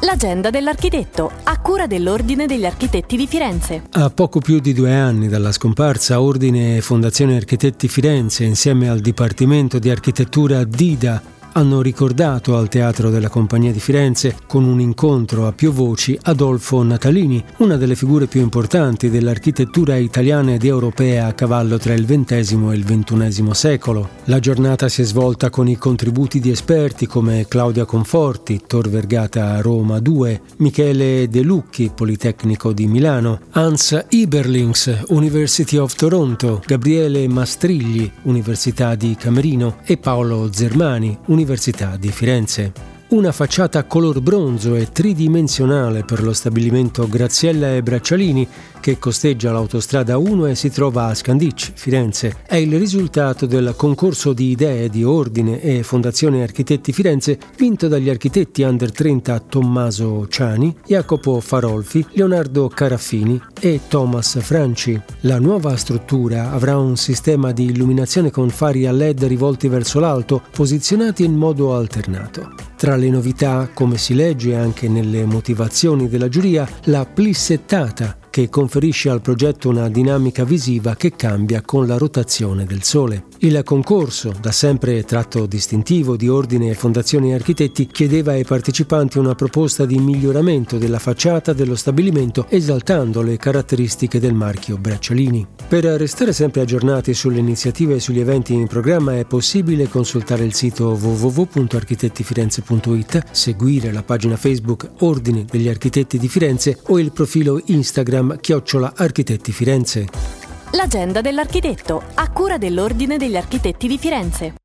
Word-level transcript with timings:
L'agenda 0.00 0.50
dell'architetto, 0.50 1.30
a 1.44 1.58
cura 1.58 1.86
dell'Ordine 1.86 2.44
degli 2.44 2.66
Architetti 2.66 3.16
di 3.16 3.26
Firenze. 3.26 3.84
A 3.92 4.10
poco 4.10 4.40
più 4.40 4.60
di 4.60 4.74
due 4.74 4.94
anni 4.94 5.26
dalla 5.26 5.52
scomparsa, 5.52 6.20
Ordine 6.20 6.76
e 6.76 6.80
Fondazione 6.82 7.34
Architetti 7.34 7.88
Firenze, 7.88 8.44
insieme 8.44 8.90
al 8.90 9.00
Dipartimento 9.00 9.78
di 9.78 9.88
Architettura 9.88 10.64
DIDA, 10.64 11.22
hanno 11.56 11.80
ricordato 11.80 12.56
al 12.58 12.68
Teatro 12.68 13.08
della 13.08 13.30
Compagnia 13.30 13.72
di 13.72 13.80
Firenze, 13.80 14.36
con 14.46 14.64
un 14.64 14.78
incontro 14.78 15.46
a 15.46 15.52
più 15.52 15.72
voci, 15.72 16.18
Adolfo 16.24 16.82
Natalini, 16.82 17.42
una 17.58 17.78
delle 17.78 17.96
figure 17.96 18.26
più 18.26 18.42
importanti 18.42 19.08
dell'architettura 19.08 19.96
italiana 19.96 20.52
ed 20.52 20.64
europea 20.64 21.26
a 21.26 21.32
cavallo 21.32 21.78
tra 21.78 21.94
il 21.94 22.04
XX 22.04 22.50
e 22.50 22.74
il 22.74 22.84
XXI 22.84 23.48
secolo. 23.52 24.10
La 24.24 24.38
giornata 24.38 24.90
si 24.90 25.00
è 25.00 25.04
svolta 25.06 25.48
con 25.48 25.66
i 25.66 25.76
contributi 25.76 26.40
di 26.40 26.50
esperti 26.50 27.06
come 27.06 27.46
Claudia 27.48 27.86
Conforti, 27.86 28.60
Tor 28.66 28.90
Vergata 28.90 29.58
Roma 29.62 29.98
2, 29.98 30.42
Michele 30.58 31.26
De 31.30 31.40
Lucchi, 31.40 31.90
Politecnico 31.94 32.74
di 32.74 32.86
Milano, 32.86 33.40
Hans 33.52 34.04
Iberlings, 34.10 35.04
University 35.08 35.78
of 35.78 35.94
Toronto, 35.94 36.60
Gabriele 36.66 37.26
Mastrigli, 37.28 38.10
Università 38.24 38.94
di 38.94 39.16
Camerino 39.18 39.78
e 39.86 39.96
Paolo 39.96 40.50
Zermani, 40.52 41.16
Università 41.26 41.44
Università 41.46 41.96
di 41.96 42.10
Firenze. 42.10 42.95
Una 43.08 43.30
facciata 43.30 43.84
color 43.84 44.20
bronzo 44.20 44.74
e 44.74 44.90
tridimensionale 44.90 46.02
per 46.02 46.24
lo 46.24 46.32
stabilimento 46.32 47.06
Graziella 47.06 47.72
e 47.72 47.80
Braccialini 47.80 48.48
che 48.80 48.98
costeggia 48.98 49.52
l'autostrada 49.52 50.18
1 50.18 50.46
e 50.46 50.54
si 50.56 50.70
trova 50.70 51.06
a 51.06 51.14
Scandicci, 51.14 51.72
Firenze. 51.76 52.38
È 52.44 52.56
il 52.56 52.76
risultato 52.76 53.46
del 53.46 53.74
concorso 53.76 54.32
di 54.32 54.50
idee 54.50 54.88
di 54.88 55.04
Ordine 55.04 55.60
e 55.60 55.84
Fondazione 55.84 56.42
Architetti 56.42 56.92
Firenze 56.92 57.38
vinto 57.56 57.86
dagli 57.86 58.08
architetti 58.08 58.62
under 58.62 58.90
30 58.90 59.38
Tommaso 59.38 60.26
Ciani, 60.28 60.74
Jacopo 60.84 61.40
Farolfi, 61.40 62.04
Leonardo 62.10 62.66
Caraffini 62.66 63.40
e 63.60 63.82
Thomas 63.86 64.40
Franci. 64.40 65.00
La 65.20 65.38
nuova 65.38 65.76
struttura 65.76 66.50
avrà 66.50 66.76
un 66.76 66.96
sistema 66.96 67.52
di 67.52 67.66
illuminazione 67.66 68.32
con 68.32 68.50
fari 68.50 68.86
a 68.86 68.92
LED 68.92 69.24
rivolti 69.24 69.68
verso 69.68 70.00
l'alto, 70.00 70.42
posizionati 70.50 71.24
in 71.24 71.34
modo 71.34 71.72
alternato. 71.72 72.66
Tra 72.76 72.94
le 72.94 73.08
novità, 73.08 73.70
come 73.72 73.96
si 73.96 74.14
legge 74.14 74.54
anche 74.54 74.86
nelle 74.86 75.24
motivazioni 75.24 76.08
della 76.08 76.28
giuria, 76.28 76.68
la 76.84 77.06
plissettata 77.06 78.18
che 78.36 78.50
conferisce 78.50 79.08
al 79.08 79.22
progetto 79.22 79.70
una 79.70 79.88
dinamica 79.88 80.44
visiva 80.44 80.94
che 80.94 81.16
cambia 81.16 81.62
con 81.62 81.86
la 81.86 81.96
rotazione 81.96 82.66
del 82.66 82.82
Sole. 82.82 83.28
Il 83.38 83.62
concorso, 83.64 84.34
da 84.38 84.52
sempre 84.52 85.04
tratto 85.04 85.46
distintivo 85.46 86.16
di 86.16 86.28
Ordine 86.28 86.68
e 86.68 86.74
Fondazione 86.74 87.32
Architetti, 87.32 87.86
chiedeva 87.86 88.32
ai 88.32 88.44
partecipanti 88.44 89.16
una 89.16 89.34
proposta 89.34 89.86
di 89.86 89.98
miglioramento 89.98 90.76
della 90.76 90.98
facciata 90.98 91.54
dello 91.54 91.76
stabilimento 91.76 92.44
esaltando 92.50 93.22
le 93.22 93.38
caratteristiche 93.38 94.20
del 94.20 94.34
marchio 94.34 94.76
Bracciolini. 94.76 95.46
Per 95.66 95.84
restare 95.84 96.34
sempre 96.34 96.60
aggiornati 96.60 97.14
sulle 97.14 97.38
iniziative 97.38 97.94
e 97.94 98.00
sugli 98.00 98.20
eventi 98.20 98.52
in 98.52 98.66
programma 98.66 99.16
è 99.16 99.24
possibile 99.24 99.88
consultare 99.88 100.44
il 100.44 100.52
sito 100.52 100.90
www.architettifirenze.it, 100.90 103.30
seguire 103.30 103.92
la 103.92 104.02
pagina 104.02 104.36
Facebook 104.36 104.90
Ordine 104.98 105.46
degli 105.50 105.68
Architetti 105.68 106.18
di 106.18 106.28
Firenze 106.28 106.80
o 106.88 106.98
il 106.98 107.12
profilo 107.12 107.62
Instagram 107.64 108.24
Instagram 108.26 108.38
chiocciola 108.40 108.92
Architetti 108.96 109.52
Firenze. 109.52 110.06
L'agenda 110.72 111.20
dell'architetto, 111.20 112.02
a 112.14 112.30
cura 112.30 112.58
dell'Ordine 112.58 113.16
degli 113.16 113.36
Architetti 113.36 113.86
di 113.86 113.98
Firenze. 113.98 114.56